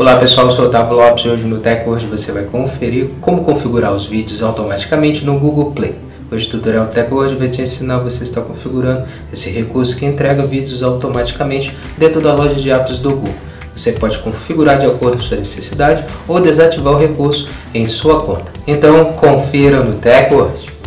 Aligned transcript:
Olá 0.00 0.16
pessoal, 0.16 0.46
eu 0.46 0.52
sou 0.52 0.64
o 0.64 0.68
Otávio 0.68 0.96
Lopes 0.96 1.26
e 1.26 1.28
hoje 1.28 1.44
no 1.44 1.58
Tech 1.58 1.86
Hoje 1.86 2.06
você 2.06 2.32
vai 2.32 2.44
conferir 2.44 3.10
como 3.20 3.44
configurar 3.44 3.92
os 3.92 4.06
vídeos 4.06 4.42
automaticamente 4.42 5.26
no 5.26 5.38
Google 5.38 5.72
Play. 5.72 5.94
Hoje 6.32 6.48
o 6.48 6.52
tutorial 6.52 6.86
Tech 6.86 7.12
Word 7.12 7.34
vai 7.34 7.48
te 7.48 7.60
ensinar 7.60 7.98
você 7.98 8.24
estar 8.24 8.40
configurando 8.40 9.06
esse 9.30 9.50
recurso 9.50 9.98
que 9.98 10.06
entrega 10.06 10.46
vídeos 10.46 10.82
automaticamente 10.82 11.76
dentro 11.98 12.18
da 12.22 12.32
loja 12.32 12.54
de 12.54 12.70
apps 12.70 12.98
do 12.98 13.10
Google. 13.10 13.34
Você 13.76 13.92
pode 13.92 14.16
configurar 14.20 14.78
de 14.78 14.86
acordo 14.86 15.18
com 15.18 15.22
sua 15.22 15.36
necessidade 15.36 16.02
ou 16.26 16.40
desativar 16.40 16.94
o 16.94 16.98
recurso 16.98 17.50
em 17.74 17.86
sua 17.86 18.22
conta. 18.22 18.50
Então 18.66 19.12
confira 19.12 19.84
no 19.84 19.98
Tech 19.98 20.32
Word. 20.32 20.79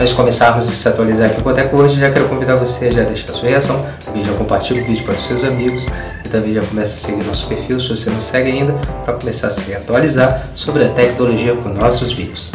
Antes 0.00 0.12
de 0.12 0.16
começarmos 0.16 0.66
a 0.66 0.72
se 0.72 0.88
atualizar 0.88 1.30
aqui 1.30 1.42
com 1.42 1.50
o 1.50 1.52
Teco 1.52 1.78
hoje, 1.78 2.00
já 2.00 2.10
quero 2.10 2.26
convidar 2.26 2.54
você 2.54 2.86
a 2.86 2.90
já 2.90 3.02
deixar 3.04 3.34
sua 3.34 3.50
reação, 3.50 3.84
também 4.02 4.24
já 4.24 4.32
compartilha 4.32 4.80
o 4.80 4.84
vídeo 4.86 5.04
para 5.04 5.12
os 5.12 5.22
seus 5.22 5.44
amigos 5.44 5.86
e 6.24 6.28
também 6.30 6.54
já 6.54 6.62
começa 6.62 6.94
a 6.94 6.96
seguir 6.96 7.22
nosso 7.22 7.46
perfil 7.46 7.78
se 7.78 7.90
você 7.90 8.08
não 8.08 8.18
segue 8.18 8.50
ainda, 8.50 8.72
para 9.04 9.12
começar 9.12 9.48
a 9.48 9.50
se 9.50 9.74
atualizar 9.74 10.48
sobre 10.54 10.86
a 10.86 10.94
tecnologia 10.94 11.54
com 11.54 11.68
nossos 11.68 12.12
vídeos. 12.12 12.50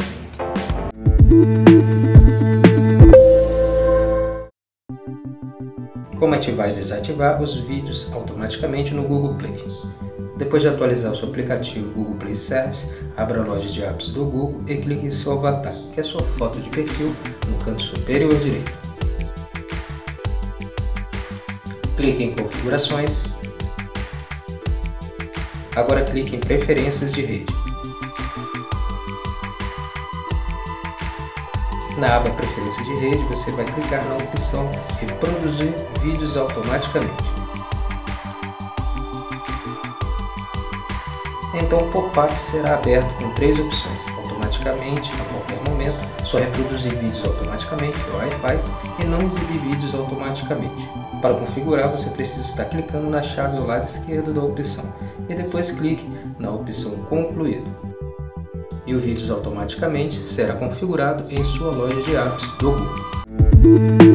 Como 6.17 6.33
ativar 6.33 6.71
e 6.71 6.73
desativar 6.73 7.39
os 7.39 7.53
vídeos 7.67 8.11
automaticamente 8.11 8.91
no 8.91 9.03
Google 9.03 9.35
Play. 9.35 9.53
Depois 10.37 10.61
de 10.61 10.67
atualizar 10.67 11.13
o 11.13 11.15
seu 11.15 11.29
aplicativo 11.29 11.89
Google 11.91 12.15
Play 12.15 12.35
Service, 12.35 12.91
abra 13.15 13.41
a 13.41 13.45
loja 13.45 13.69
de 13.69 13.81
apps 13.83 14.09
do 14.09 14.25
Google 14.25 14.61
e 14.67 14.75
clique 14.77 15.05
em 15.05 15.11
seu 15.11 15.31
avatar, 15.31 15.73
que 15.93 15.99
é 16.01 16.03
sua 16.03 16.21
foto 16.21 16.59
de 16.59 16.69
perfil, 16.69 17.15
no 17.47 17.57
canto 17.63 17.81
superior 17.81 18.37
direito. 18.39 18.73
Clique 21.95 22.23
em 22.25 22.35
Configurações. 22.35 23.21
Agora 25.77 26.03
clique 26.03 26.35
em 26.35 26.39
Preferências 26.39 27.13
de 27.13 27.21
rede. 27.21 27.53
Na 31.97 32.17
aba 32.17 32.29
Preferências 32.31 32.85
de 32.85 32.95
rede, 32.95 33.23
você 33.29 33.51
vai 33.51 33.63
clicar 33.63 34.05
na 34.05 34.17
opção 34.17 34.69
Reproduzir 34.99 35.73
vídeos 36.01 36.35
automaticamente. 36.35 37.44
Então 41.57 41.79
o 41.79 41.91
pop-up 41.91 42.33
será 42.41 42.75
aberto 42.75 43.13
com 43.15 43.29
três 43.31 43.57
opções, 43.59 44.07
automaticamente, 44.17 45.11
a 45.13 45.33
qualquer 45.33 45.69
momento, 45.69 45.97
só 46.25 46.37
reproduzir 46.37 46.93
vídeos 46.95 47.23
automaticamente 47.25 47.99
pelo 48.01 48.17
Wi-Fi 48.17 48.59
e 48.99 49.05
não 49.05 49.21
exibir 49.21 49.59
vídeos 49.59 49.95
automaticamente. 49.95 50.89
Para 51.21 51.33
configurar, 51.33 51.89
você 51.89 52.09
precisa 52.09 52.41
estar 52.41 52.65
clicando 52.65 53.09
na 53.09 53.23
chave 53.23 53.57
ao 53.57 53.65
lado 53.65 53.85
esquerdo 53.85 54.33
da 54.33 54.43
opção 54.43 54.85
e 55.29 55.33
depois 55.33 55.71
clique 55.71 56.07
na 56.37 56.51
opção 56.51 56.91
Concluído. 57.09 57.65
E 58.85 58.93
o 58.93 58.99
vídeos 58.99 59.31
automaticamente 59.31 60.19
será 60.27 60.53
configurado 60.53 61.25
em 61.31 61.43
sua 61.43 61.71
loja 61.71 62.01
de 62.01 62.15
apps 62.15 62.47
do 62.59 62.71
Google. 62.71 64.14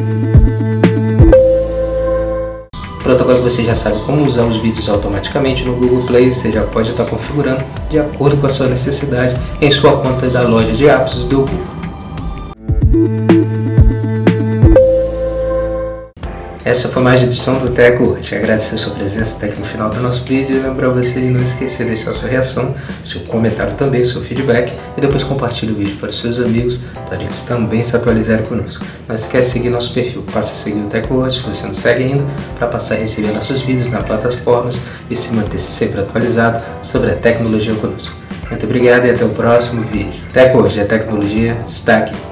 Pronto, 3.11 3.23
agora 3.23 3.39
você 3.39 3.65
já 3.65 3.75
sabe 3.75 3.99
como 4.05 4.25
usar 4.25 4.45
os 4.45 4.55
vídeos 4.55 4.87
automaticamente 4.87 5.65
no 5.65 5.75
Google 5.75 6.05
Play, 6.05 6.31
você 6.31 6.49
já 6.49 6.63
pode 6.63 6.91
estar 6.91 7.03
configurando 7.03 7.61
de 7.89 7.99
acordo 7.99 8.37
com 8.37 8.47
a 8.47 8.49
sua 8.49 8.67
necessidade 8.67 9.37
em 9.59 9.69
sua 9.69 9.97
conta 9.97 10.29
da 10.29 10.43
loja 10.43 10.71
de 10.71 10.87
apps 10.87 11.25
do 11.25 11.39
Google. 11.39 13.50
Essa 16.63 16.89
foi 16.89 17.01
mais 17.01 17.23
edição 17.23 17.57
do 17.57 17.71
Teco 17.71 18.19
Te 18.21 18.35
agradecer 18.35 18.75
a 18.75 18.77
sua 18.77 18.93
presença 18.93 19.35
até 19.35 19.47
aqui 19.47 19.59
no 19.59 19.65
final 19.65 19.89
do 19.89 19.99
nosso 19.99 20.23
vídeo 20.23 20.55
e 20.55 20.59
lembrar 20.59 20.89
você 20.89 21.19
de 21.19 21.27
não 21.27 21.41
esquecer 21.41 21.85
de 21.85 21.95
deixar 21.95 22.13
sua 22.13 22.29
reação, 22.29 22.75
seu 23.03 23.21
comentário 23.21 23.73
também, 23.73 24.05
seu 24.05 24.21
feedback 24.21 24.71
e 24.95 25.01
depois 25.01 25.23
compartilhe 25.23 25.71
o 25.71 25.75
vídeo 25.75 25.95
para 25.97 26.11
os 26.11 26.21
seus 26.21 26.39
amigos 26.39 26.81
para 27.09 27.19
eles 27.19 27.41
também 27.41 27.81
se 27.81 27.95
atualizarem 27.95 28.45
conosco. 28.45 28.85
Não 29.07 29.15
esquece 29.15 29.47
de 29.49 29.53
seguir 29.53 29.69
nosso 29.71 29.91
perfil, 29.91 30.23
passe 30.31 30.51
a 30.51 30.55
seguir 30.55 30.81
o 30.81 30.87
Teco 30.87 31.31
se 31.31 31.39
você 31.39 31.65
não 31.65 31.73
segue 31.73 32.03
ainda, 32.03 32.23
para 32.59 32.67
passar 32.67 32.93
a 32.93 32.97
receber 32.99 33.31
nossos 33.31 33.61
vídeos 33.61 33.89
nas 33.89 34.03
plataformas 34.03 34.83
e 35.09 35.15
se 35.15 35.33
manter 35.33 35.59
sempre 35.59 36.01
atualizado 36.01 36.63
sobre 36.83 37.09
a 37.09 37.15
tecnologia 37.15 37.73
conosco. 37.73 38.15
Muito 38.49 38.65
obrigado 38.65 39.05
e 39.05 39.09
até 39.09 39.25
o 39.25 39.29
próximo 39.29 39.81
vídeo. 39.81 40.21
Tecnologia 40.31 41.57
está 41.65 41.97
aqui. 41.99 42.30